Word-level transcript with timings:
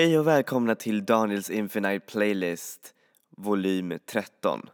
Hej 0.00 0.18
och 0.18 0.26
välkomna 0.26 0.74
till 0.74 1.04
Daniels 1.04 1.50
Infinite 1.50 2.06
Playlist 2.06 2.94
volym 3.36 3.98
13. 4.06 4.70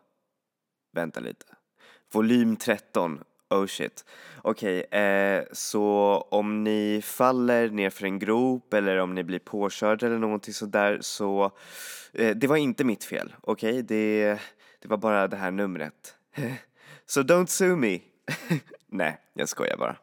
Vänta 0.93 1.21
lite. 1.21 1.47
Volym 2.13 2.57
13. 2.57 3.21
Oh 3.51 3.67
shit. 3.67 4.05
Okej, 4.43 4.81
eh, 4.81 5.45
så 5.53 5.83
om 6.31 6.65
ni 6.65 7.01
faller 7.05 7.69
ner 7.69 7.91
för 7.91 8.05
en 8.05 8.19
grop 8.19 8.75
eller 8.75 8.97
om 8.97 9.15
ni 9.15 9.25
blir 9.25 9.39
påkörda 9.39 10.07
eller 10.07 10.19
någonting 10.19 10.55
sådär 10.55 10.99
så 11.01 11.51
eh, 12.13 12.37
det 12.37 12.47
var 12.47 12.57
inte 12.57 12.85
mitt 12.85 13.05
fel, 13.05 13.35
okej? 13.41 13.83
Det, 13.83 14.39
det 14.83 14.89
var 14.89 14.97
bara 14.97 15.29
det 15.29 15.37
här 15.37 15.51
numret. 15.51 16.17
so 17.07 17.21
don't 17.21 17.47
sue 17.47 17.77
me. 17.77 18.01
Nej, 18.87 19.19
jag 19.35 19.49
skojar 19.49 19.77
bara. 19.77 19.97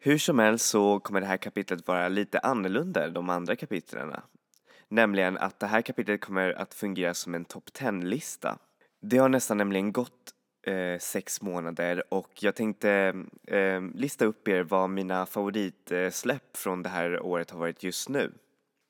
Hur 0.00 0.18
som 0.18 0.38
helst 0.38 0.66
så 0.66 1.00
kommer 1.00 1.20
det 1.20 1.26
här 1.26 1.36
kapitlet 1.36 1.88
vara 1.88 2.08
lite 2.08 2.38
annorlunda 2.38 3.04
än 3.04 3.12
de 3.12 3.30
andra 3.30 3.56
kapitlen. 3.56 4.14
Nämligen 4.88 5.38
att 5.38 5.60
det 5.60 5.66
här 5.66 5.82
kapitlet 5.82 6.20
kommer 6.20 6.52
att 6.52 6.74
fungera 6.74 7.14
som 7.14 7.34
en 7.34 7.44
topp 7.44 7.64
10-lista. 7.78 8.58
Det 9.00 9.18
har 9.18 9.28
nästan 9.28 9.58
nämligen 9.58 9.92
gått 9.92 10.32
eh, 10.66 10.98
sex 10.98 11.42
månader 11.42 12.14
och 12.14 12.30
jag 12.40 12.54
tänkte 12.54 13.14
eh, 13.46 13.80
lista 13.94 14.24
upp 14.24 14.48
er 14.48 14.62
vad 14.62 14.90
mina 14.90 15.26
favoritsläpp 15.26 16.56
från 16.56 16.82
det 16.82 16.88
här 16.88 17.20
året 17.22 17.50
har 17.50 17.58
varit 17.58 17.82
just 17.82 18.08
nu. 18.08 18.32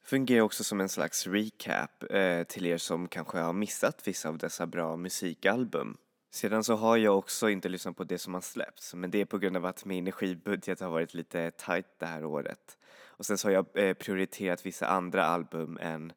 Fungerar 0.05 0.41
också 0.43 0.65
som 0.65 0.81
en 0.81 0.89
slags 0.89 1.27
recap 1.27 2.05
eh, 2.11 2.43
till 2.43 2.67
er 2.67 2.79
som 2.79 3.09
kanske 3.09 3.39
har 3.39 3.53
missat 3.53 4.09
vissa 4.09 4.29
av 4.29 4.39
dessa 4.39 4.67
bra 4.67 4.97
musikalbum. 4.97 5.97
Sedan 6.31 6.65
så 6.65 6.75
har 6.75 6.97
jag 6.97 7.19
också 7.19 7.51
inte 7.51 7.69
lyssnat 7.69 7.97
på 7.97 8.05
det 8.05 8.19
som 8.19 8.35
har 8.35 8.41
släppts, 8.41 8.95
men 8.95 9.11
det 9.11 9.21
är 9.21 9.25
på 9.25 9.39
grund 9.39 9.57
av 9.57 9.67
att 9.67 9.85
min 9.85 9.99
energibudget 9.99 10.81
har 10.81 10.91
varit 10.91 11.15
lite 11.15 11.51
tight 11.51 11.87
det 11.99 12.07
här 12.07 12.25
året. 12.25 12.79
Och 13.07 13.27
sen 13.27 13.39
så 13.39 13.49
har 13.49 13.53
jag 13.53 13.67
eh, 13.75 13.95
prioriterat 13.95 14.67
vissa 14.67 14.87
andra 14.87 15.25
album 15.25 15.79
än 15.81 16.13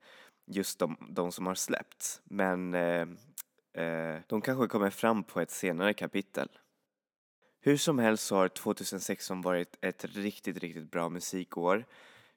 just 0.45 0.79
de, 0.79 0.97
de 1.09 1.31
som 1.31 1.47
har 1.47 1.55
släppts. 1.55 2.21
Men 2.23 2.73
eh, 2.73 3.07
eh, 3.73 4.19
de 4.27 4.41
kanske 4.41 4.67
kommer 4.67 4.89
fram 4.89 5.23
på 5.23 5.41
ett 5.41 5.51
senare 5.51 5.93
kapitel. 5.93 6.49
Hur 7.61 7.77
som 7.77 7.99
helst 7.99 8.25
så 8.25 8.35
har 8.35 8.47
2016 8.47 9.41
varit 9.41 9.77
ett 9.81 10.05
riktigt, 10.05 10.57
riktigt 10.57 10.91
bra 10.91 11.09
musikår 11.09 11.85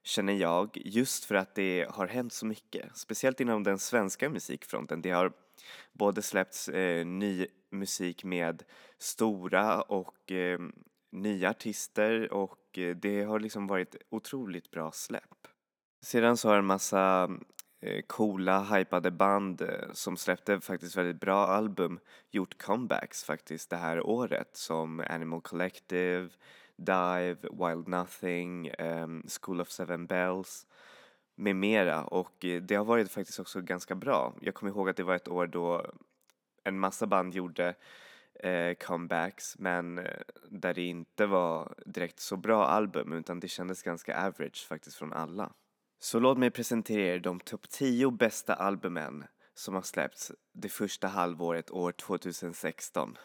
känner 0.05 0.33
jag, 0.33 0.77
just 0.85 1.25
för 1.25 1.35
att 1.35 1.55
det 1.55 1.87
har 1.89 2.07
hänt 2.07 2.33
så 2.33 2.45
mycket. 2.45 2.97
Speciellt 2.97 3.39
inom 3.39 3.63
den 3.63 3.79
svenska 3.79 4.29
musikfronten. 4.29 5.01
Det 5.01 5.11
har 5.11 5.31
både 5.93 6.21
släppts 6.21 6.69
eh, 6.69 7.05
ny 7.05 7.47
musik 7.71 8.23
med 8.23 8.63
stora 8.97 9.81
och 9.81 10.31
eh, 10.31 10.59
nya 11.11 11.49
artister 11.49 12.33
och 12.33 12.77
eh, 12.77 12.95
det 12.95 13.23
har 13.23 13.39
liksom 13.39 13.67
varit 13.67 13.95
otroligt 14.09 14.71
bra 14.71 14.91
släpp. 14.91 15.47
Sedan 16.01 16.37
så 16.37 16.49
har 16.49 16.57
en 16.57 16.65
massa 16.65 17.29
eh, 17.81 18.01
coola, 18.07 18.63
hypade 18.63 19.11
band 19.11 19.61
eh, 19.61 19.91
som 19.93 20.17
släppte 20.17 20.61
faktiskt 20.61 20.97
väldigt 20.97 21.19
bra 21.19 21.47
album 21.47 21.99
gjort 22.31 22.61
comebacks 22.61 23.23
faktiskt 23.23 23.69
det 23.69 23.77
här 23.77 24.01
året 24.01 24.49
som 24.53 25.03
Animal 25.09 25.41
Collective, 25.41 26.29
Dive, 26.77 27.37
Wild 27.51 27.87
Nothing, 27.87 28.71
um, 28.79 29.23
School 29.27 29.61
of 29.61 29.69
Seven 29.69 30.05
Bells 30.05 30.67
med 31.35 31.55
mera 31.55 32.03
och 32.03 32.45
eh, 32.45 32.61
det 32.61 32.75
har 32.75 32.85
varit 32.85 33.11
faktiskt 33.11 33.39
också 33.39 33.61
ganska 33.61 33.95
bra. 33.95 34.33
Jag 34.41 34.55
kommer 34.55 34.71
ihåg 34.71 34.89
att 34.89 34.97
det 34.97 35.03
var 35.03 35.15
ett 35.15 35.27
år 35.27 35.47
då 35.47 35.85
en 36.63 36.79
massa 36.79 37.07
band 37.07 37.33
gjorde 37.33 37.75
eh, 38.39 38.73
comebacks 38.73 39.59
men 39.59 39.97
eh, 39.97 40.21
där 40.49 40.73
det 40.73 40.81
inte 40.81 41.25
var 41.25 41.75
direkt 41.85 42.19
så 42.19 42.37
bra 42.37 42.65
album 42.65 43.13
utan 43.13 43.39
det 43.39 43.47
kändes 43.47 43.83
ganska 43.83 44.27
average 44.27 44.67
faktiskt 44.67 44.97
från 44.97 45.13
alla. 45.13 45.51
Så 45.99 46.19
låt 46.19 46.37
mig 46.37 46.51
presentera 46.51 47.15
er 47.15 47.19
de 47.19 47.39
topp 47.39 47.69
10 47.69 48.11
bästa 48.11 48.53
albumen 48.53 49.23
som 49.53 49.75
har 49.75 49.81
släppts 49.81 50.31
det 50.53 50.69
första 50.69 51.07
halvåret 51.07 51.71
år 51.71 51.91
2016. 51.91 53.17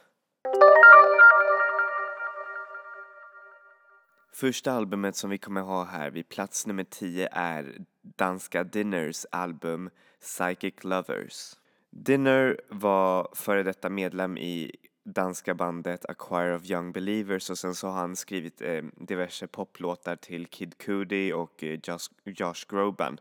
Första 4.32 4.72
albumet 4.72 5.16
som 5.16 5.30
vi 5.30 5.38
kommer 5.38 5.60
ha 5.60 5.84
här 5.84 6.10
vid 6.10 6.28
plats 6.28 6.66
nummer 6.66 6.84
10 6.84 7.28
är 7.32 7.74
danska 8.02 8.64
Dinners 8.64 9.26
album 9.30 9.90
Psychic 10.20 10.74
Lovers. 10.84 11.56
Dinner 11.90 12.60
var 12.68 13.28
före 13.34 13.62
detta 13.62 13.88
medlem 13.88 14.38
i 14.38 14.76
danska 15.04 15.54
bandet 15.54 16.04
A 16.04 16.14
Choir 16.18 16.54
of 16.54 16.70
Young 16.70 16.92
Believers 16.92 17.50
och 17.50 17.58
sen 17.58 17.74
så 17.74 17.88
har 17.88 17.94
han 17.94 18.16
skrivit 18.16 18.62
eh, 18.62 18.82
diverse 18.96 19.46
poplåtar 19.46 20.16
till 20.16 20.46
Kid 20.46 20.78
Cudi 20.78 21.32
och 21.32 21.64
eh, 21.64 21.78
Josh, 21.82 22.10
Josh 22.24 22.66
Groban. 22.68 23.20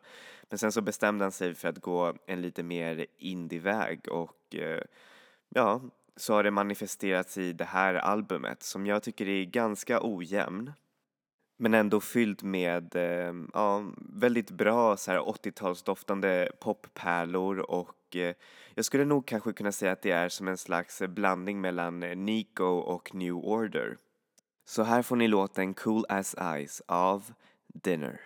Men 0.49 0.57
sen 0.57 0.71
så 0.71 0.81
bestämde 0.81 1.25
han 1.25 1.31
sig 1.31 1.55
för 1.55 1.67
att 1.67 1.79
gå 1.79 2.13
en 2.25 2.41
lite 2.41 2.63
mer 2.63 3.05
indie-väg 3.17 4.07
och 4.07 4.55
eh, 4.55 4.81
ja, 5.49 5.81
så 6.15 6.33
har 6.33 6.43
det 6.43 6.51
manifesterats 6.51 7.37
i 7.37 7.53
det 7.53 7.65
här 7.65 7.93
albumet 7.93 8.63
som 8.63 8.85
jag 8.85 9.03
tycker 9.03 9.27
är 9.27 9.45
ganska 9.45 9.99
ojämn 10.01 10.73
men 11.61 11.73
ändå 11.73 11.99
fylld 11.99 12.43
med 12.43 12.95
eh, 12.95 13.33
ja, 13.53 13.83
väldigt 13.97 14.51
bra 14.51 14.95
80-talsdoftande 14.95 16.49
poppärlor 16.59 17.59
och 17.59 18.15
eh, 18.15 18.35
jag 18.75 18.85
skulle 18.85 19.05
nog 19.05 19.25
kanske 19.25 19.53
kunna 19.53 19.71
säga 19.71 19.91
att 19.91 20.01
det 20.01 20.11
är 20.11 20.29
som 20.29 20.47
en 20.47 20.57
slags 20.57 21.01
blandning 21.01 21.61
mellan 21.61 22.03
eh, 22.03 22.15
Nico 22.15 22.65
och 22.65 23.15
New 23.15 23.33
Order. 23.33 23.97
Så 24.65 24.83
här 24.83 25.01
får 25.01 25.15
ni 25.15 25.27
låten 25.27 25.73
Cool 25.73 26.05
As 26.09 26.35
Ice 26.67 26.81
av 26.87 27.33
Dinner. 27.73 28.21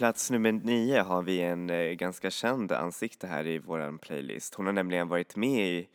Plats 0.00 0.30
nummer 0.30 0.52
nio 0.52 1.00
har 1.00 1.22
vi 1.22 1.40
en 1.40 1.70
eh, 1.70 1.92
ganska 1.92 2.30
känd 2.30 2.72
ansikte 2.72 3.26
här 3.26 3.46
i 3.46 3.58
vår 3.58 3.98
playlist. 3.98 4.54
Hon 4.54 4.66
har 4.66 4.72
nämligen 4.72 5.08
varit 5.08 5.36
med 5.36 5.68
i 5.68 5.88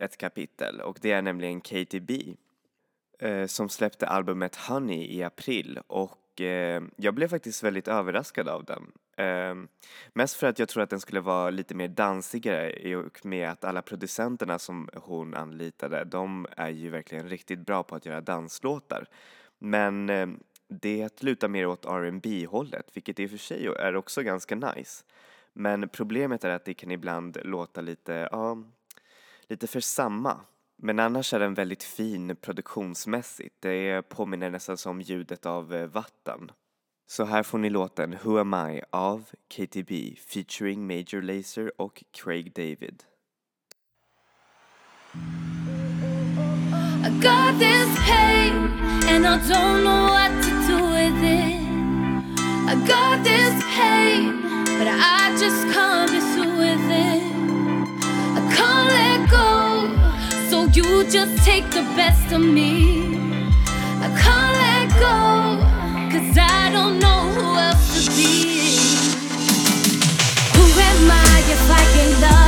ett 0.00 0.16
kapitel 0.16 0.80
och 0.80 0.98
det 1.02 1.12
är 1.12 1.22
nämligen 1.22 1.60
Katie 1.60 2.00
B. 2.00 2.34
Eh, 3.18 3.46
som 3.46 3.68
släppte 3.68 4.06
albumet 4.06 4.56
Honey 4.56 5.16
i 5.16 5.22
april 5.22 5.80
och 5.86 6.40
eh, 6.40 6.82
jag 6.96 7.14
blev 7.14 7.28
faktiskt 7.28 7.62
väldigt 7.62 7.88
överraskad 7.88 8.48
av 8.48 8.64
den. 8.64 8.92
Eh, 9.26 9.54
mest 10.12 10.36
för 10.36 10.46
att 10.46 10.58
jag 10.58 10.68
tror 10.68 10.82
att 10.82 10.90
den 10.90 11.00
skulle 11.00 11.20
vara 11.20 11.50
lite 11.50 11.74
mer 11.74 11.88
dansigare 11.88 12.72
i 12.80 12.94
och 12.94 13.26
med 13.26 13.50
att 13.50 13.64
alla 13.64 13.82
producenterna 13.82 14.58
som 14.58 14.88
hon 14.94 15.34
anlitade, 15.34 16.04
de 16.04 16.46
är 16.56 16.70
ju 16.70 16.90
verkligen 16.90 17.28
riktigt 17.28 17.66
bra 17.66 17.82
på 17.82 17.94
att 17.94 18.06
göra 18.06 18.20
danslåtar. 18.20 19.06
Men 19.58 20.10
eh, 20.10 20.28
det 20.70 21.22
lutar 21.22 21.48
mer 21.48 21.66
åt 21.66 21.84
R&B 21.84 22.46
hållet 22.46 22.86
vilket 22.92 23.20
i 23.20 23.26
och 23.26 23.30
för 23.30 23.38
sig 23.38 23.66
är 23.66 23.96
också 23.96 24.22
ganska 24.22 24.54
nice. 24.54 25.04
Men 25.52 25.88
problemet 25.88 26.44
är 26.44 26.50
att 26.50 26.64
det 26.64 26.74
kan 26.74 26.90
ibland 26.90 27.38
låta 27.44 27.80
lite, 27.80 28.28
ja, 28.32 28.58
lite 29.42 29.66
för 29.66 29.80
samma. 29.80 30.40
Men 30.76 30.98
annars 30.98 31.34
är 31.34 31.38
den 31.38 31.54
väldigt 31.54 31.82
fin 31.82 32.36
produktionsmässigt. 32.36 33.54
Det 33.60 34.02
påminner 34.08 34.50
nästan 34.50 34.76
som 34.76 35.00
ljudet 35.00 35.46
av 35.46 35.74
eh, 35.74 35.86
vatten. 35.86 36.50
Så 37.06 37.24
här 37.24 37.42
får 37.42 37.58
ni 37.58 37.70
låten 37.70 38.16
Who 38.22 38.38
Am 38.38 38.54
I 38.54 38.82
av 38.90 39.24
KTB 39.48 40.16
featuring 40.28 40.86
Major 40.86 41.22
Lazer 41.22 41.80
och 41.80 42.04
Craig 42.10 42.52
David. 42.52 43.02
I 47.02 47.10
got 47.22 47.58
this 47.58 47.98
pain 48.06 48.54
and 49.08 49.26
I 49.26 49.38
don't 49.48 49.82
know 49.82 50.10
what 50.10 50.42
to 50.44 50.59
it. 51.22 51.60
I 52.68 52.74
got 52.86 53.22
this 53.24 53.54
pain, 53.76 54.40
but 54.78 54.88
I 54.88 55.34
just 55.38 55.62
can't 55.72 56.10
be 56.10 56.20
through 56.32 56.56
with 56.58 56.86
it. 56.90 57.22
I 58.38 58.40
can't 58.56 58.88
let 58.98 59.20
go, 59.30 59.48
so 60.48 60.64
you 60.76 61.04
just 61.04 61.44
take 61.44 61.64
the 61.70 61.82
best 61.96 62.32
of 62.32 62.40
me. 62.40 63.16
I 64.06 64.08
can't 64.22 64.54
let 64.64 64.88
go, 65.06 65.18
cause 66.12 66.38
I 66.38 66.70
don't 66.70 66.98
know 66.98 67.20
who 67.34 67.46
else 67.66 68.06
to 68.06 68.10
be. 68.16 68.78
Who 70.56 70.64
am 70.88 71.10
I 71.10 71.34
if 71.54 71.70
I 71.70 71.82
ain't 72.02 72.20
loving 72.20 72.39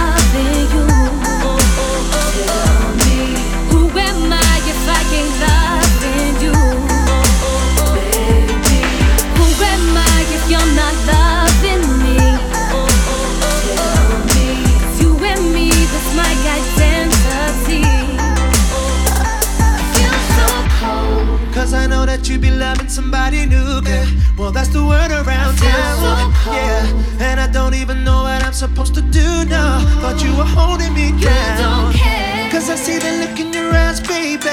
Well, 24.42 24.50
that's 24.50 24.70
the 24.70 24.84
word 24.84 25.12
around 25.12 25.56
town. 25.56 25.94
so. 26.02 26.50
Yeah, 26.50 27.22
and 27.30 27.38
I 27.38 27.46
don't 27.46 27.74
even 27.74 28.02
know 28.02 28.24
what 28.24 28.42
I'm 28.42 28.52
supposed 28.52 28.92
to 28.96 29.00
do 29.00 29.44
now. 29.44 29.78
Thought 30.00 30.20
you 30.24 30.34
were 30.36 30.50
holding 30.58 30.92
me 30.94 31.10
You 31.14 31.20
down. 31.30 31.58
don't 31.62 31.94
care. 31.94 32.50
Cause 32.50 32.68
I 32.68 32.74
see 32.74 32.98
the 32.98 33.12
look 33.22 33.38
in 33.38 33.52
your 33.52 33.72
eyes, 33.72 34.00
baby. 34.00 34.50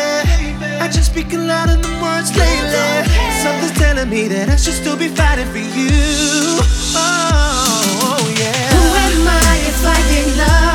I 0.79 0.87
just 0.87 1.09
speak 1.11 1.33
a 1.33 1.37
lot 1.39 1.67
louder 1.69 1.81
the 1.81 1.93
words 2.03 2.29
lately. 2.37 3.09
Something's 3.41 3.79
telling 3.79 4.09
me 4.11 4.27
that 4.27 4.49
I 4.49 4.57
should 4.57 4.75
still 4.75 4.95
be 4.95 5.07
fighting 5.07 5.49
for 5.49 5.57
you. 5.57 5.89
Oh, 6.93 8.21
yeah. 8.37 8.69
Who 8.69 8.83
am 9.05 9.27
I 9.27 9.57
if 9.71 9.79
I 9.83 9.97
ain't 10.17 10.37
loving 10.37 10.68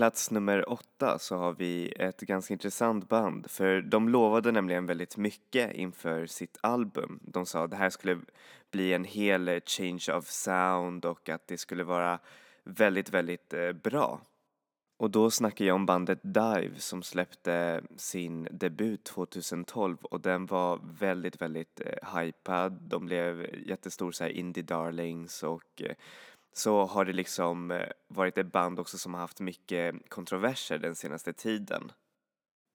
plats 0.00 0.30
nummer 0.30 0.70
åtta 0.70 1.18
så 1.18 1.36
har 1.36 1.52
vi 1.52 1.92
ett 1.96 2.20
ganska 2.20 2.54
intressant 2.54 3.08
band 3.08 3.50
för 3.50 3.82
de 3.82 4.08
lovade 4.08 4.52
nämligen 4.52 4.86
väldigt 4.86 5.16
mycket 5.16 5.74
inför 5.74 6.26
sitt 6.26 6.58
album. 6.60 7.20
De 7.22 7.46
sa 7.46 7.64
att 7.64 7.70
det 7.70 7.76
här 7.76 7.90
skulle 7.90 8.20
bli 8.70 8.92
en 8.92 9.04
hel 9.04 9.48
eh, 9.48 9.60
change 9.66 10.06
of 10.12 10.26
sound 10.26 11.04
och 11.04 11.28
att 11.28 11.46
det 11.46 11.58
skulle 11.58 11.84
vara 11.84 12.18
väldigt, 12.64 13.10
väldigt 13.10 13.54
eh, 13.54 13.72
bra. 13.72 14.20
Och 14.98 15.10
då 15.10 15.30
snackar 15.30 15.64
jag 15.64 15.74
om 15.74 15.86
bandet 15.86 16.20
Dive 16.22 16.74
som 16.76 17.02
släppte 17.02 17.82
sin 17.96 18.48
debut 18.50 19.04
2012 19.04 19.96
och 20.02 20.20
den 20.20 20.46
var 20.46 20.80
väldigt, 20.82 21.42
väldigt 21.42 21.80
eh, 21.80 22.18
hypad. 22.18 22.72
De 22.72 23.06
blev 23.06 23.46
jättestor 23.68 24.12
så 24.12 24.24
här 24.24 24.30
indie 24.30 24.62
darlings 24.62 25.42
och 25.42 25.82
eh, 25.82 25.94
så 26.52 26.86
har 26.86 27.04
det 27.04 27.12
liksom 27.12 27.70
eh, 27.70 27.88
varit 28.08 28.38
ett 28.38 28.52
band 28.52 28.80
också 28.80 28.98
som 28.98 29.14
har 29.14 29.20
haft 29.20 29.40
mycket 29.40 29.94
kontroverser 30.08 30.78
den 30.78 30.94
senaste 30.94 31.32
tiden. 31.32 31.92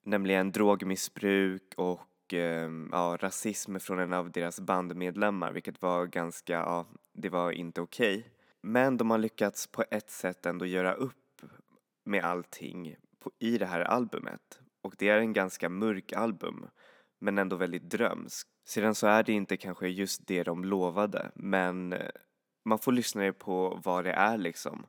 Nämligen 0.05 0.51
drogmissbruk 0.51 1.73
och 1.77 2.33
eh, 2.33 2.69
ja, 2.91 3.17
rasism 3.19 3.79
från 3.79 3.99
en 3.99 4.13
av 4.13 4.31
deras 4.31 4.59
bandmedlemmar 4.59 5.51
vilket 5.51 5.81
var 5.81 6.05
ganska, 6.05 6.53
ja, 6.53 6.87
det 7.13 7.29
var 7.29 7.51
inte 7.51 7.81
okej. 7.81 8.17
Okay. 8.17 8.31
Men 8.61 8.97
de 8.97 9.09
har 9.09 9.17
lyckats 9.17 9.67
på 9.67 9.83
ett 9.91 10.09
sätt 10.09 10.45
ändå 10.45 10.65
göra 10.65 10.93
upp 10.93 11.41
med 12.05 12.23
allting 12.23 12.95
på, 13.19 13.31
i 13.39 13.57
det 13.57 13.65
här 13.65 13.81
albumet 13.81 14.59
och 14.81 14.95
det 14.97 15.09
är 15.09 15.17
en 15.17 15.33
ganska 15.33 15.69
mörk 15.69 16.13
album 16.13 16.67
men 17.19 17.37
ändå 17.37 17.55
väldigt 17.55 17.89
drömsk. 17.89 18.47
Sedan 18.65 18.95
så 18.95 19.07
är 19.07 19.23
det 19.23 19.33
inte 19.33 19.57
kanske 19.57 19.87
just 19.87 20.27
det 20.27 20.43
de 20.43 20.65
lovade 20.65 21.31
men 21.35 21.93
eh, 21.93 22.09
man 22.65 22.79
får 22.79 22.91
lyssna 22.91 23.33
på 23.33 23.79
vad 23.83 24.03
det 24.03 24.11
är 24.11 24.37
liksom. 24.37 24.85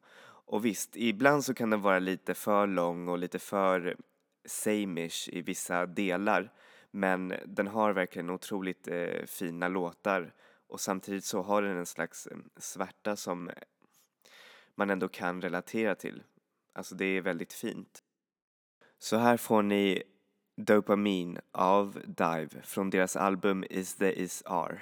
Och 0.49 0.65
visst, 0.65 0.97
ibland 0.97 1.45
så 1.45 1.55
kan 1.55 1.71
den 1.71 1.81
vara 1.81 1.99
lite 1.99 2.35
för 2.35 2.67
lång 2.67 3.09
och 3.09 3.19
lite 3.19 3.39
för 3.39 3.97
samish 4.45 5.29
i 5.29 5.43
vissa 5.43 5.87
delar 5.87 6.53
men 6.97 7.35
den 7.47 7.67
har 7.67 7.93
verkligen 7.93 8.31
otroligt 8.31 8.89
eh, 8.89 9.25
fina 9.27 9.69
låtar 9.69 10.33
och 10.69 10.81
samtidigt 10.81 11.25
så 11.25 11.43
har 11.43 11.63
den 11.63 11.77
en 11.77 11.87
slags 11.87 12.27
eh, 12.27 12.37
svärta 12.57 13.17
som 13.17 13.51
man 14.75 14.91
ändå 14.91 15.09
kan 15.09 15.43
relatera 15.43 15.95
till. 15.95 16.23
Alltså 16.73 16.95
det 16.95 17.05
är 17.05 17.21
väldigt 17.21 17.53
fint. 17.53 18.03
Så 18.99 19.17
här 19.17 19.37
får 19.37 19.63
ni 19.63 20.03
Dopamin 20.57 21.39
av 21.53 22.01
Dive 22.07 22.63
från 22.63 22.91
deras 22.91 23.17
album 23.17 23.65
Is 23.71 23.95
the 23.95 24.23
Is 24.23 24.43
Are. 24.47 24.81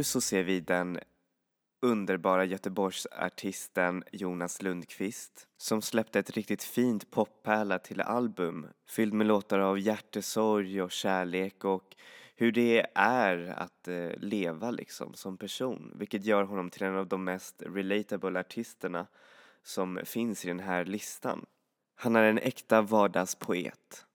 Nu 0.00 0.04
så 0.04 0.20
ser 0.20 0.42
vi 0.42 0.60
den 0.60 0.98
underbara 1.82 2.44
Göteborgsartisten 2.44 4.04
Jonas 4.12 4.62
Lundqvist 4.62 5.48
som 5.56 5.82
släppte 5.82 6.18
ett 6.18 6.30
riktigt 6.30 6.62
fint 6.62 7.10
poppärla 7.10 7.78
till 7.78 8.00
album 8.00 8.66
fylld 8.88 9.12
med 9.12 9.26
låtar 9.26 9.58
av 9.58 9.78
hjärtesorg 9.78 10.82
och 10.82 10.90
kärlek 10.90 11.64
och 11.64 11.96
hur 12.36 12.52
det 12.52 12.86
är 12.94 13.46
att 13.56 13.88
eh, 13.88 14.10
leva 14.16 14.70
liksom 14.70 15.14
som 15.14 15.36
person 15.36 15.92
vilket 15.94 16.24
gör 16.24 16.42
honom 16.42 16.70
till 16.70 16.82
en 16.82 16.96
av 16.96 17.06
de 17.06 17.24
mest 17.24 17.62
relatable 17.66 18.40
artisterna 18.40 19.06
som 19.62 20.00
finns 20.04 20.44
i 20.44 20.48
den 20.48 20.60
här 20.60 20.84
listan. 20.84 21.46
Han 21.94 22.16
är 22.16 22.22
en 22.22 22.38
äkta 22.38 22.82
vardagspoet. 22.82 24.06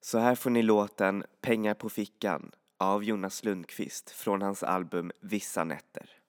Så 0.00 0.18
här 0.18 0.34
får 0.34 0.50
ni 0.50 0.62
låten 0.62 1.24
Pengar 1.40 1.74
på 1.74 1.88
fickan 1.88 2.52
av 2.82 3.04
Jonas 3.04 3.44
Lundqvist 3.44 4.10
från 4.10 4.42
hans 4.42 4.62
album 4.62 5.12
Vissa 5.20 5.64
nätter. 5.64 6.21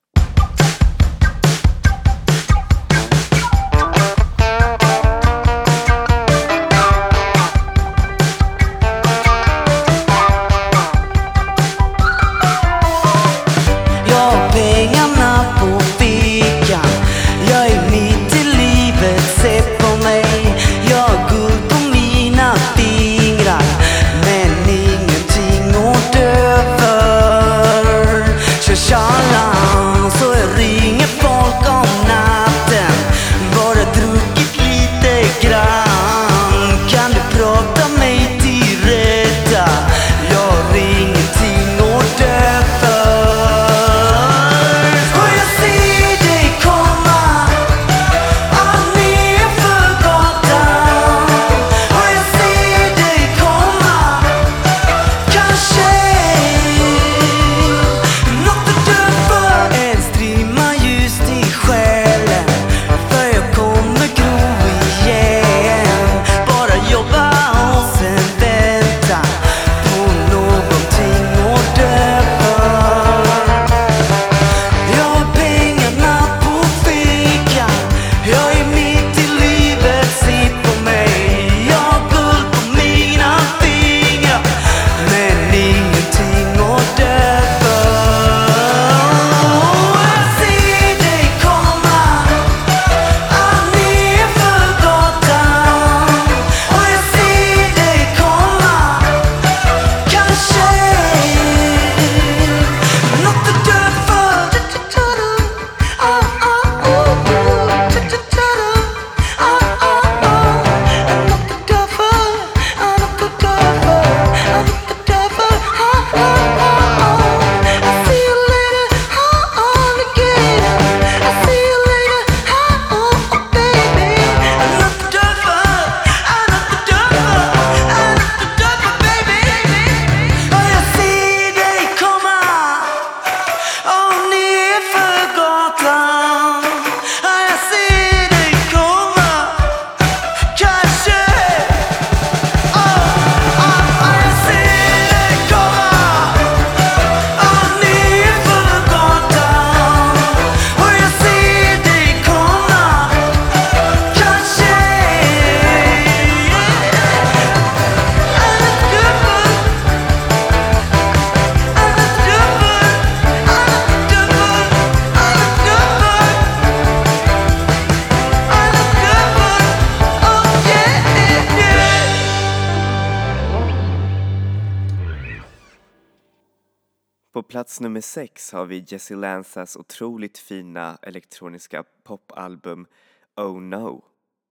Plats 177.64 177.82
nummer 177.82 178.02
sex 178.02 178.52
har 178.52 178.66
vi 178.66 178.86
Jessie 178.88 179.18
Lanzas 179.18 179.76
otroligt 179.76 180.38
fina 180.38 180.98
elektroniska 181.02 181.84
popalbum 182.04 182.88
Oh 183.36 183.62
No. 183.62 184.04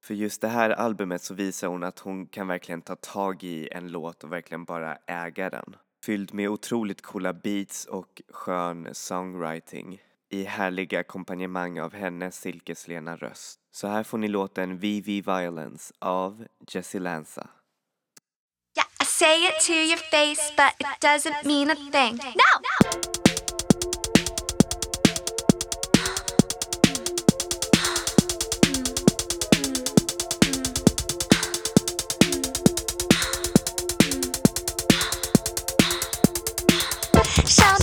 För 0.04 0.14
just 0.14 0.40
det 0.40 0.48
här 0.48 0.70
albumet 0.70 1.22
så 1.22 1.34
visar 1.34 1.68
hon 1.68 1.82
att 1.82 1.98
hon 1.98 2.26
kan 2.26 2.48
verkligen 2.48 2.82
ta 2.82 2.96
tag 2.96 3.44
i 3.44 3.68
en 3.72 3.88
låt 3.88 4.24
och 4.24 4.32
verkligen 4.32 4.64
bara 4.64 4.98
äga 5.06 5.50
den. 5.50 5.76
Fylld 6.04 6.34
med 6.34 6.48
otroligt 6.48 7.02
coola 7.02 7.32
beats 7.32 7.84
och 7.84 8.22
skön 8.28 8.88
songwriting 8.92 10.02
i 10.30 10.44
härliga 10.44 11.00
ackompanjemang 11.00 11.80
av 11.80 11.94
hennes 11.94 12.40
silkeslena 12.40 13.16
röst. 13.16 13.60
Så 13.70 13.88
här 13.88 14.02
får 14.02 14.18
ni 14.18 14.28
låten 14.28 14.78
VV 14.78 15.06
Violence 15.06 15.94
av 15.98 16.46
Jessie 16.68 17.00
Lanza. 17.00 17.48
I 19.02 19.04
say 19.04 19.42
it 19.46 19.58
to 19.62 19.74
your 19.74 19.96
face, 19.96 20.52
but 20.56 20.74
it 20.78 20.86
doesn't 21.00 21.44
mean 21.44 21.70
a 21.70 21.74
thing. 21.74 22.20
No! 22.36 22.44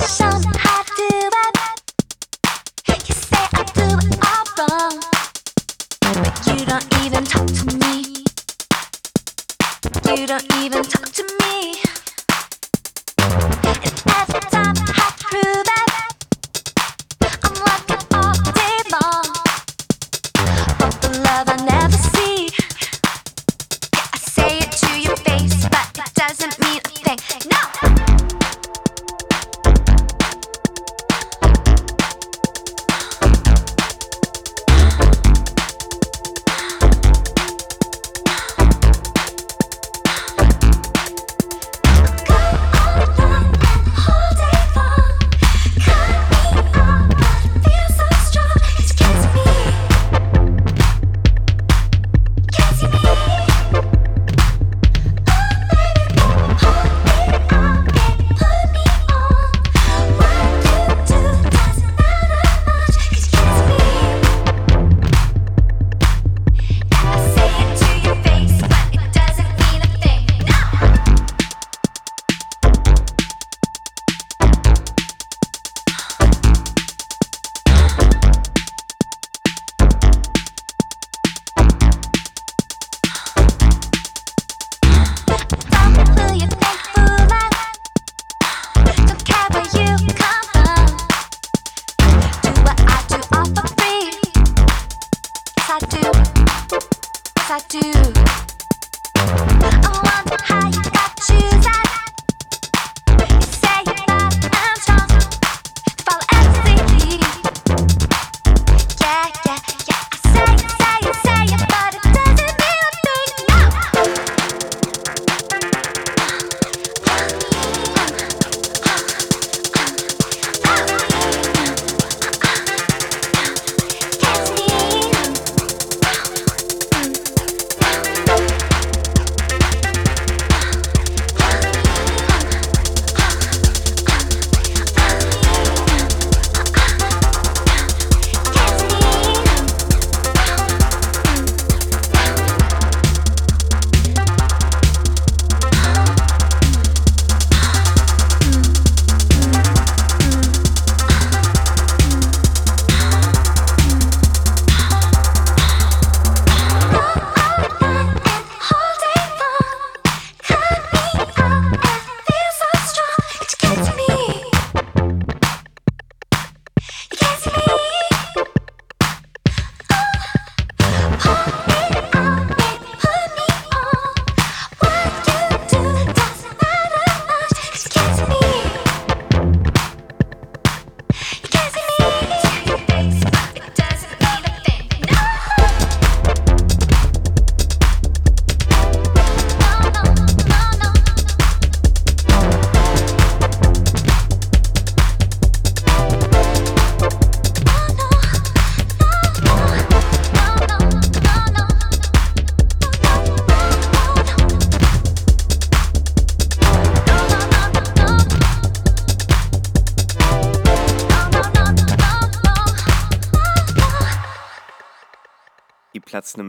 Show 0.07 0.39
me 0.39 0.47
how 0.57 0.83
to 0.83 0.93
do 0.95 1.09
it. 1.43 3.09
You 3.09 3.13
say 3.13 3.45
I 3.53 3.63
do 3.75 3.87
it 4.07 4.15
all 4.23 4.45
wrong, 4.69 4.95
but 6.01 6.47
you 6.47 6.65
don't 6.65 6.87
even 7.03 7.23
talk 7.25 7.47
to 7.47 7.77
me. 7.77 7.98
You 10.15 10.25
don't 10.25 10.53
even 10.55 10.83
talk 10.83 11.05
to 11.05 11.23
me. 11.39 11.98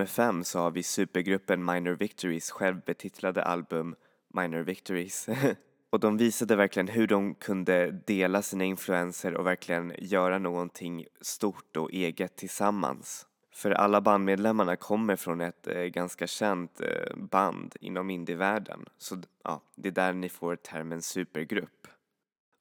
Nummer 0.00 0.06
fem 0.06 0.44
så 0.44 0.58
har 0.58 0.70
vi 0.70 0.82
supergruppen 0.82 1.64
Minor 1.64 1.92
Victories 1.92 2.50
självbetitlade 2.50 3.42
album 3.42 3.94
Minor 4.34 4.62
Victories. 4.62 5.28
och 5.90 6.00
de 6.00 6.16
visade 6.16 6.56
verkligen 6.56 6.88
hur 6.88 7.06
de 7.06 7.34
kunde 7.34 7.90
dela 8.06 8.42
sina 8.42 8.64
influenser 8.64 9.34
och 9.34 9.46
verkligen 9.46 9.94
göra 9.98 10.38
någonting 10.38 11.06
stort 11.20 11.76
och 11.76 11.92
eget 11.92 12.36
tillsammans. 12.36 13.26
För 13.54 13.70
alla 13.70 14.00
bandmedlemmarna 14.00 14.76
kommer 14.76 15.16
från 15.16 15.40
ett 15.40 15.66
eh, 15.66 15.82
ganska 15.82 16.26
känt 16.26 16.80
eh, 16.80 17.16
band 17.16 17.76
inom 17.80 18.10
indievärlden. 18.10 18.84
Så 18.98 19.22
ja, 19.44 19.62
det 19.76 19.88
är 19.88 19.92
där 19.92 20.12
ni 20.12 20.28
får 20.28 20.56
termen 20.56 21.02
supergrupp. 21.02 21.86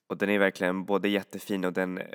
Och 0.07 0.17
den 0.17 0.29
är 0.29 0.39
verkligen 0.39 0.85
både 0.85 1.09
jättefin 1.09 1.65
och 1.65 1.73
den 1.73 1.97
eh, 1.97 2.05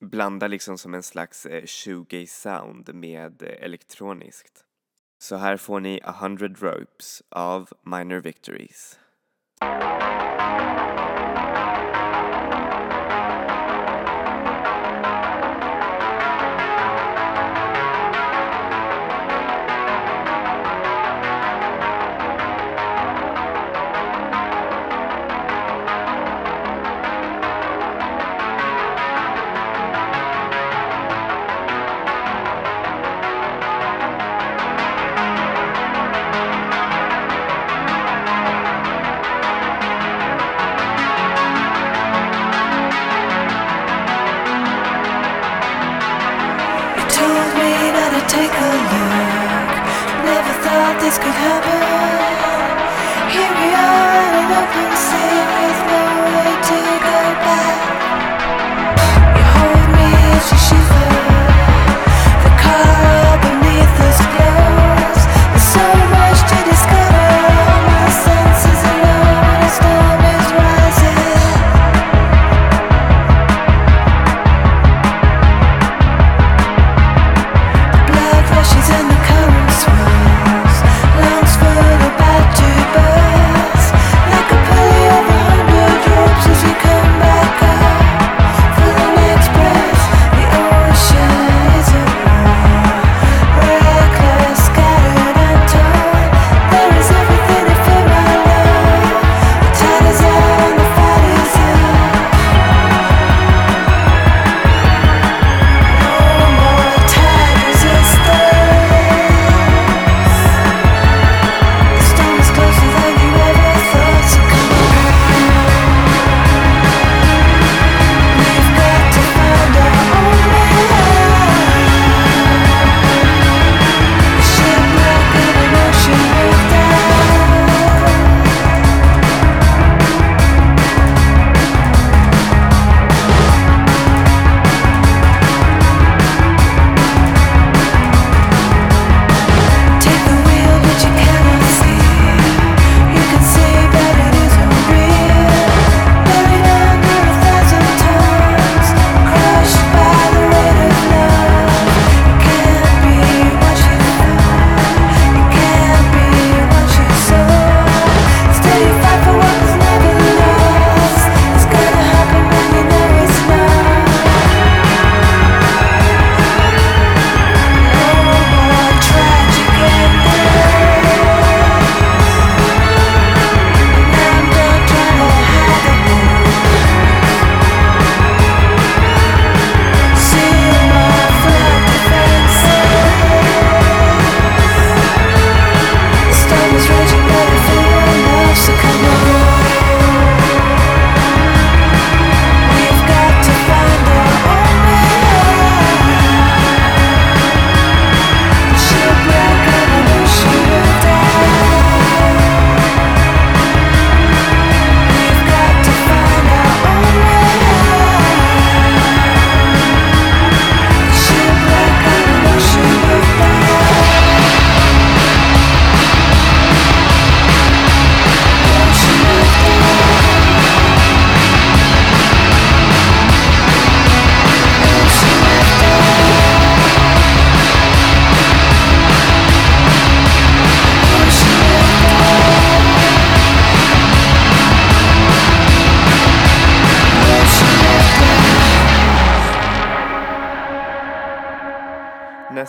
blandar 0.00 0.48
liksom 0.48 0.78
som 0.78 0.94
en 0.94 1.02
slags 1.02 1.46
eh, 1.46 1.66
shoegaze 1.66 2.26
sound 2.26 2.94
med 2.94 3.42
eh, 3.42 3.64
elektroniskt. 3.64 4.64
Så 5.18 5.36
här 5.36 5.56
får 5.56 5.80
ni 5.80 6.00
A 6.04 6.14
hundred 6.20 6.62
ropes 6.62 7.22
av 7.30 7.68
Minor 7.82 8.20
Victories. 8.20 8.98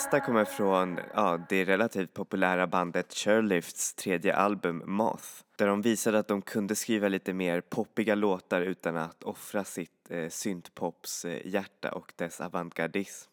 Nästa 0.09 0.25
kommer 0.25 0.45
från 0.45 0.99
ja, 1.13 1.45
det 1.49 1.65
relativt 1.65 2.13
populära 2.13 2.67
bandet 2.67 3.13
Chairlifts 3.13 3.93
tredje 3.93 4.35
album 4.35 4.83
Moth 4.85 5.27
där 5.57 5.67
de 5.67 5.81
visade 5.81 6.19
att 6.19 6.27
de 6.27 6.41
kunde 6.41 6.75
skriva 6.75 7.07
lite 7.07 7.33
mer 7.33 7.61
poppiga 7.61 8.15
låtar 8.15 8.61
utan 8.61 8.97
att 8.97 9.23
offra 9.23 9.63
sitt 9.63 9.91
eh, 10.09 10.29
syntpops 10.29 11.25
eh, 11.25 11.47
hjärta 11.47 11.91
och 11.91 12.13
dess 12.15 12.41
avantgardism. 12.41 13.31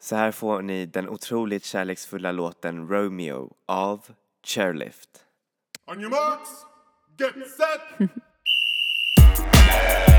Så 0.00 0.16
här 0.16 0.32
får 0.32 0.62
ni 0.62 0.86
den 0.86 1.08
otroligt 1.08 1.64
kärleksfulla 1.64 2.32
låten 2.32 2.88
Romeo 2.88 3.54
av 3.66 4.06
Chairlift. 4.46 5.24
On 5.84 6.00
your 6.00 6.10
marks, 6.10 6.50
get 7.18 7.34
set. 7.50 8.10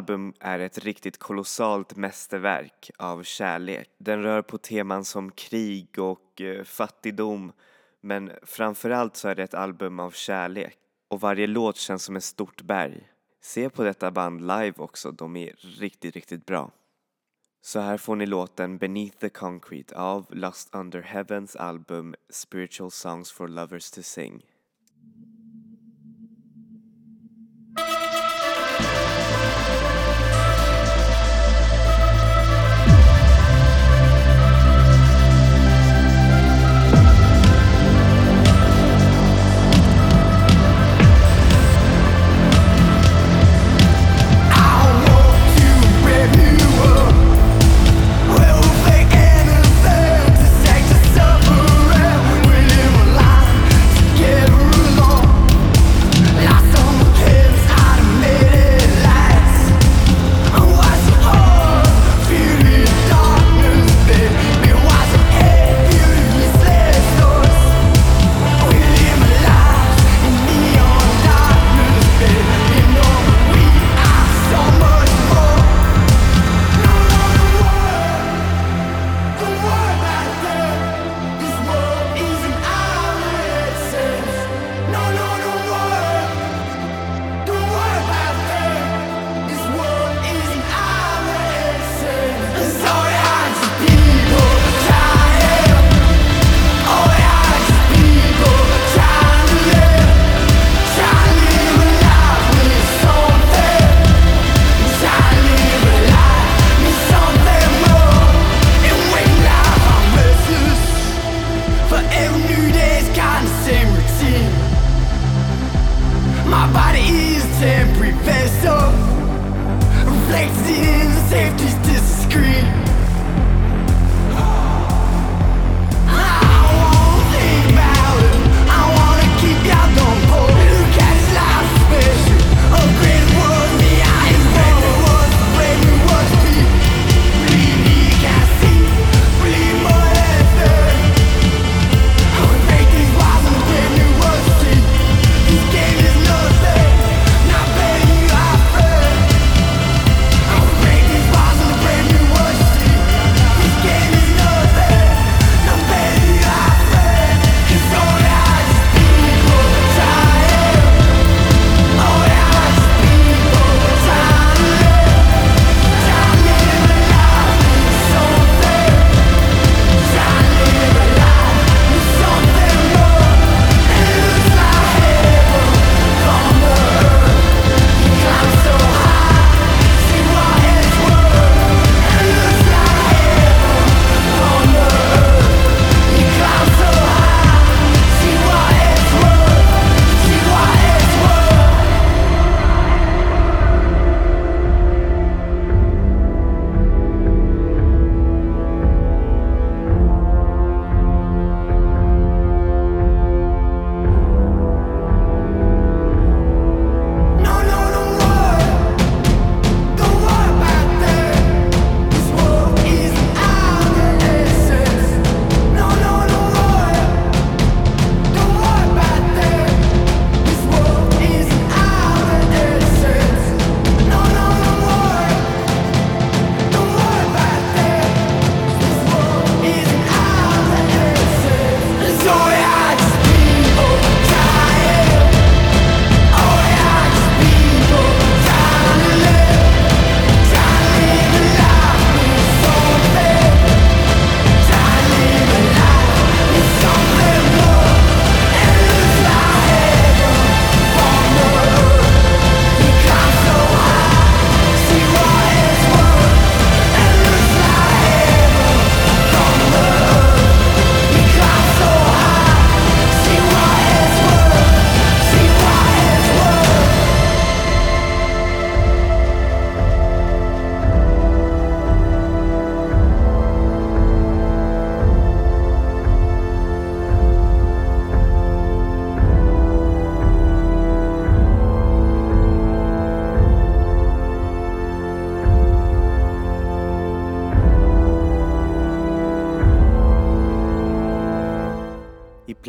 album 0.00 0.34
är 0.40 0.58
ett 0.58 0.78
riktigt 0.78 1.18
kolossalt 1.18 1.96
mästerverk 1.96 2.90
av 2.98 3.22
kärlek. 3.22 3.90
Den 3.98 4.22
rör 4.22 4.42
på 4.42 4.58
teman 4.58 5.04
som 5.04 5.30
krig 5.30 5.98
och 5.98 6.40
eh, 6.40 6.64
fattigdom 6.64 7.52
men 8.00 8.32
framförallt 8.42 9.16
så 9.16 9.28
är 9.28 9.34
det 9.34 9.42
ett 9.42 9.54
album 9.54 10.00
av 10.00 10.10
kärlek 10.10 10.76
och 11.08 11.20
varje 11.20 11.46
låt 11.46 11.76
känns 11.76 12.04
som 12.04 12.16
ett 12.16 12.24
stort 12.24 12.62
berg. 12.62 13.08
Se 13.42 13.70
på 13.70 13.84
detta 13.84 14.10
band 14.10 14.40
live 14.40 14.74
också, 14.76 15.10
de 15.12 15.36
är 15.36 15.52
riktigt, 15.58 16.14
riktigt 16.14 16.46
bra. 16.46 16.70
Så 17.62 17.80
här 17.80 17.96
får 17.96 18.16
ni 18.16 18.26
låten 18.26 18.78
Beneath 18.78 19.18
the 19.18 19.28
Concrete 19.28 19.96
av 19.96 20.26
Lust 20.30 20.74
Under 20.74 21.02
Heavens 21.02 21.56
album 21.56 22.14
Spiritual 22.30 22.90
Songs 22.90 23.32
for 23.32 23.48
Lovers 23.48 23.90
to 23.90 24.02
Sing. 24.02 24.42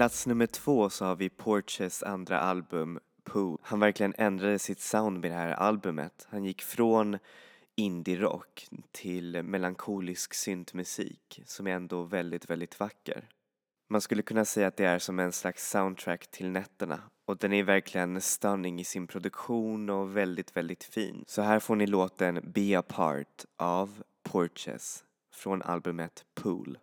plats 0.01 0.27
nummer 0.27 0.47
två 0.47 0.89
så 0.89 1.05
har 1.05 1.15
vi 1.15 1.29
Porches 1.29 2.03
andra 2.03 2.39
album 2.39 2.99
Pooh. 3.23 3.57
Han 3.61 3.79
verkligen 3.79 4.13
ändrade 4.17 4.59
sitt 4.59 4.79
sound 4.79 5.19
med 5.19 5.31
det 5.31 5.35
här 5.35 5.51
albumet. 5.51 6.27
Han 6.29 6.43
gick 6.43 6.61
från 6.61 7.17
indie-rock 7.75 8.67
till 8.91 9.43
melankolisk 9.43 10.33
syntmusik 10.33 11.41
som 11.45 11.67
är 11.67 11.71
ändå 11.71 12.03
väldigt, 12.03 12.49
väldigt 12.49 12.79
vacker. 12.79 13.29
Man 13.89 14.01
skulle 14.01 14.21
kunna 14.21 14.45
säga 14.45 14.67
att 14.67 14.77
det 14.77 14.85
är 14.85 14.99
som 14.99 15.19
en 15.19 15.31
slags 15.31 15.69
soundtrack 15.69 16.27
till 16.31 16.49
nätterna 16.49 17.01
och 17.25 17.37
den 17.37 17.53
är 17.53 17.63
verkligen 17.63 18.21
stunning 18.21 18.79
i 18.79 18.83
sin 18.83 19.07
produktion 19.07 19.89
och 19.89 20.17
väldigt, 20.17 20.57
väldigt 20.57 20.83
fin. 20.83 21.23
Så 21.27 21.41
här 21.41 21.59
får 21.59 21.75
ni 21.75 21.87
låten 21.87 22.39
Be 22.43 22.79
Apart 22.79 23.45
av 23.57 24.03
Porches 24.23 25.03
från 25.33 25.61
albumet 25.61 26.25
Pool. 26.33 26.77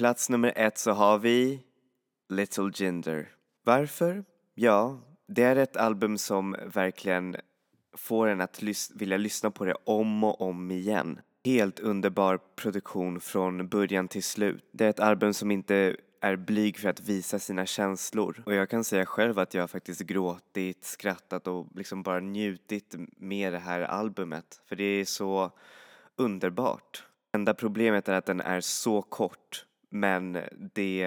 Plats 0.00 0.30
nummer 0.30 0.52
ett 0.56 0.78
så 0.78 0.90
har 0.90 1.18
vi 1.18 1.62
Little 2.28 2.70
Jinder. 2.74 3.28
Varför? 3.64 4.24
Ja, 4.54 4.98
det 5.28 5.42
är 5.42 5.56
ett 5.56 5.76
album 5.76 6.18
som 6.18 6.56
verkligen 6.66 7.36
får 7.96 8.26
en 8.26 8.40
att 8.40 8.62
lys- 8.62 8.92
vilja 8.94 9.16
lyssna 9.16 9.50
på 9.50 9.64
det 9.64 9.74
om 9.84 10.24
och 10.24 10.40
om 10.40 10.70
igen. 10.70 11.20
Helt 11.44 11.80
underbar 11.80 12.38
produktion 12.56 13.20
från 13.20 13.68
början 13.68 14.08
till 14.08 14.22
slut. 14.22 14.68
Det 14.72 14.84
är 14.84 14.90
ett 14.90 15.00
album 15.00 15.34
som 15.34 15.50
inte 15.50 15.96
är 16.20 16.36
blyg 16.36 16.78
för 16.78 16.88
att 16.88 17.00
visa 17.00 17.38
sina 17.38 17.66
känslor. 17.66 18.42
Och 18.46 18.54
jag 18.54 18.70
kan 18.70 18.84
säga 18.84 19.06
själv 19.06 19.38
att 19.38 19.54
jag 19.54 19.62
har 19.62 19.68
faktiskt 19.68 20.00
gråtit, 20.00 20.84
skrattat 20.84 21.46
och 21.46 21.66
liksom 21.74 22.02
bara 22.02 22.20
njutit 22.20 22.94
med 23.16 23.52
det 23.52 23.58
här 23.58 23.80
albumet. 23.80 24.60
För 24.66 24.76
det 24.76 24.84
är 24.84 25.04
så 25.04 25.50
underbart. 26.16 27.04
Enda 27.32 27.54
problemet 27.54 28.08
är 28.08 28.14
att 28.14 28.26
den 28.26 28.40
är 28.40 28.60
så 28.60 29.02
kort 29.02 29.66
men 29.90 30.38
det 30.74 31.06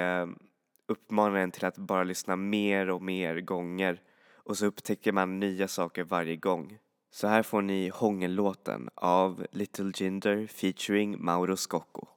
uppmanar 0.87 1.35
en 1.35 1.51
till 1.51 1.65
att 1.65 1.77
bara 1.77 2.03
lyssna 2.03 2.35
mer 2.35 2.89
och 2.89 3.01
mer 3.01 3.41
gånger 3.41 4.01
och 4.45 4.57
så 4.57 4.65
upptäcker 4.65 5.11
man 5.11 5.39
nya 5.39 5.67
saker 5.67 6.03
varje 6.03 6.35
gång. 6.35 6.77
Så 7.11 7.27
här 7.27 7.43
får 7.43 7.61
ni 7.61 7.89
Hångellåten 7.89 8.89
av 8.95 9.45
Little 9.51 9.91
Jinder 9.95 10.47
featuring 10.47 11.25
Mauro 11.25 11.55
Scocco. 11.55 12.07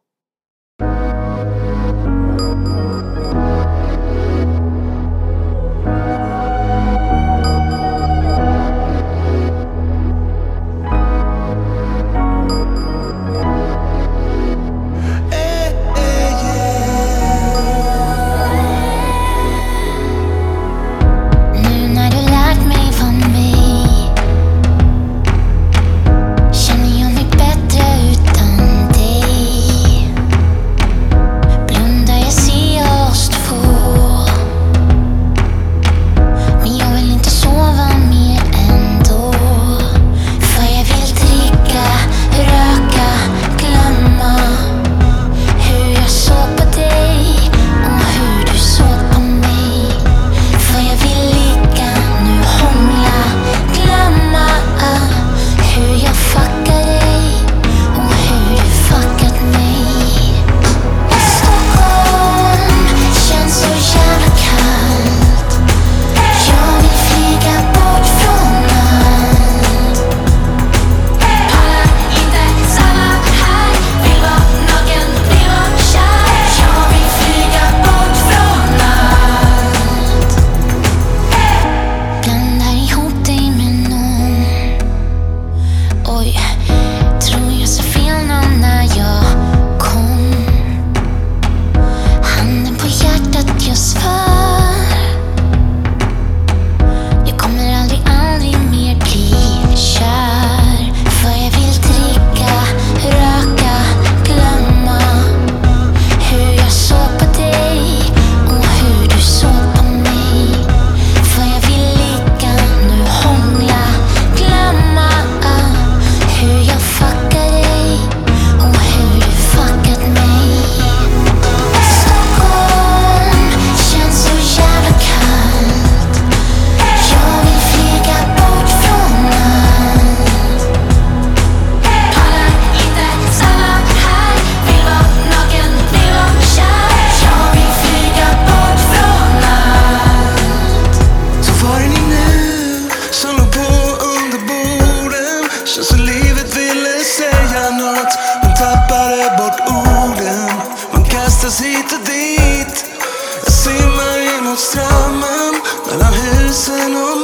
Mellan 156.57 156.95
husen 156.95 157.16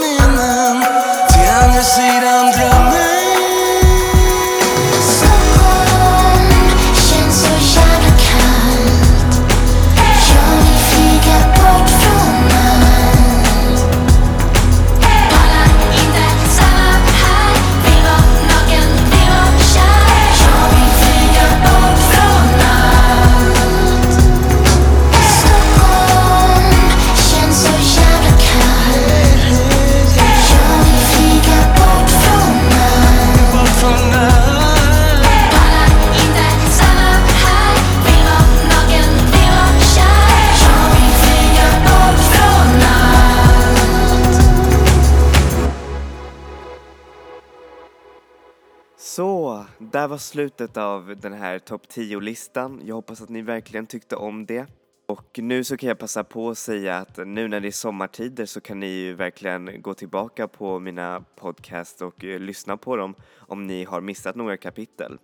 var 50.12 50.18
slutet 50.18 50.76
av 50.76 51.16
den 51.20 51.32
här 51.32 51.58
topp 51.58 51.82
10-listan. 51.88 52.80
Jag 52.84 52.94
hoppas 52.94 53.22
att 53.22 53.28
ni 53.28 53.42
verkligen 53.42 53.86
tyckte 53.86 54.16
om 54.16 54.46
det. 54.46 54.66
Och 55.06 55.38
nu 55.38 55.64
så 55.64 55.76
kan 55.76 55.88
jag 55.88 55.98
passa 55.98 56.24
på 56.24 56.50
att 56.50 56.58
säga 56.58 56.96
att 56.96 57.16
nu 57.26 57.48
när 57.48 57.60
det 57.60 57.68
är 57.68 57.72
sommartider 57.72 58.46
så 58.46 58.60
kan 58.60 58.80
ni 58.80 58.86
ju 58.86 59.14
verkligen 59.14 59.82
gå 59.82 59.94
tillbaka 59.94 60.48
på 60.48 60.78
mina 60.78 61.24
podcast 61.36 62.02
och 62.02 62.24
eh, 62.24 62.40
lyssna 62.40 62.76
på 62.76 62.96
dem 62.96 63.14
om 63.38 63.66
ni 63.66 63.84
har 63.84 64.00
missat 64.00 64.36
några 64.36 64.56
kapitel. 64.56 65.18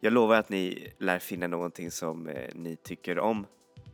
Jag 0.00 0.12
lovar 0.12 0.36
att 0.36 0.48
ni 0.48 0.92
lär 0.98 1.18
finna 1.18 1.46
någonting 1.46 1.90
som 1.90 2.28
eh, 2.28 2.50
ni 2.54 2.76
tycker 2.76 3.18
om. 3.18 3.46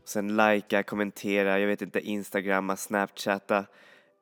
Sen 0.04 0.36
likea, 0.36 0.82
kommentera, 0.82 1.58
jag 1.58 1.66
vet 1.68 1.82
inte, 1.82 2.00
instagramma, 2.00 2.76
snapchatta, 2.76 3.64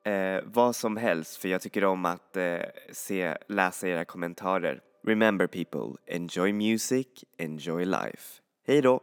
eh, 0.05 0.43
vad 0.45 0.77
som 0.77 0.97
helst 0.97 1.37
för 1.37 1.49
jag 1.49 1.61
tycker 1.61 1.85
om 1.85 2.05
att 2.05 2.37
eh, 2.37 2.59
se, 2.93 3.37
läsa 3.49 3.89
era 3.89 4.05
kommentarer. 4.05 4.81
Remember 5.07 5.47
people, 5.47 5.99
enjoy 6.07 6.53
music, 6.53 7.25
enjoy 7.39 7.85
life. 7.85 8.41
Hej 8.67 8.83
då! 8.83 9.01